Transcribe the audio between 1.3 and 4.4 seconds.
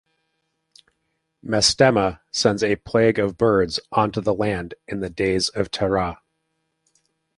Mastema sends a plague of birds onto the